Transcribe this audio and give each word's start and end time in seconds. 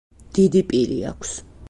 დიდი 0.37 0.63
პირი 0.71 0.99
აქვს. 1.11 1.39